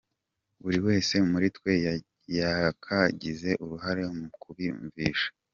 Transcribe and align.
Buri 0.61 0.79
wese 0.87 1.15
muri 1.31 1.47
twe 1.57 1.73
yakagize 2.39 3.49
uruhare 3.63 4.03
mu 4.17 4.27
kubibumvisha. 4.41 5.29